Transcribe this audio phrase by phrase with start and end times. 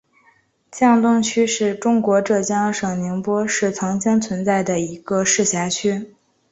[0.71, 6.15] 江东区是中国浙江省宁波市曾经存在的一个市辖区。